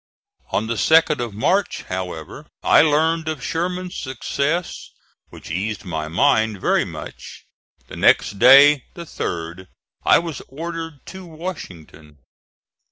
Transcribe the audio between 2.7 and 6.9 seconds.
learned of Sherman's success, which eased my mind very